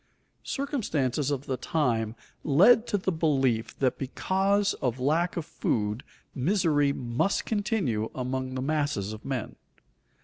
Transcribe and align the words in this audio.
_Circumstances 0.47 1.29
of 1.29 1.45
the 1.45 1.57
time 1.57 2.15
led 2.43 2.87
to 2.87 2.97
the 2.97 3.11
belief 3.11 3.77
that 3.77 3.99
because 3.99 4.73
of 4.81 4.99
lack 4.99 5.37
of 5.37 5.45
food 5.45 6.03
misery 6.33 6.91
must 6.91 7.45
continue 7.45 8.09
among 8.15 8.55
the 8.55 8.63
masses 8.63 9.13
of 9.13 9.23
men. 9.23 9.57